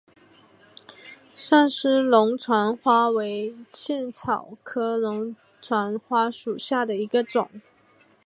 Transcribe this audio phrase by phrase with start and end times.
[1.35, 7.47] 上思龙船花为茜草科龙船花属下的一个种。